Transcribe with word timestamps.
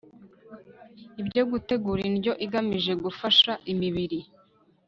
ibyo 1.21 1.43
gutegura 1.51 2.01
indyo 2.09 2.33
igamije 2.45 2.93
gufasha 3.03 3.51
imibiri 3.71 4.19